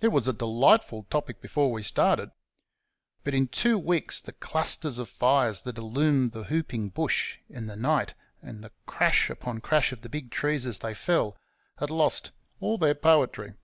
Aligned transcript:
It 0.00 0.08
was 0.08 0.26
a 0.26 0.32
delightful 0.32 1.02
topic 1.10 1.42
before 1.42 1.70
we 1.70 1.82
started,; 1.82 2.30
but 3.22 3.34
in 3.34 3.48
two 3.48 3.78
weeks 3.78 4.18
the 4.18 4.32
clusters 4.32 4.96
of 4.96 5.10
fires 5.10 5.60
that 5.60 5.76
illumined 5.76 6.32
the 6.32 6.44
whooping 6.44 6.88
bush 6.88 7.36
in 7.50 7.66
the 7.66 7.76
night, 7.76 8.14
and 8.40 8.64
the 8.64 8.72
crash 8.86 9.28
upon 9.28 9.60
crash 9.60 9.92
of 9.92 10.00
the 10.00 10.08
big 10.08 10.30
trees 10.30 10.66
as 10.66 10.78
they 10.78 10.94
fell, 10.94 11.36
had 11.76 11.90
lost 11.90 12.32
all 12.60 12.78
their 12.78 12.94
poetry. 12.94 13.56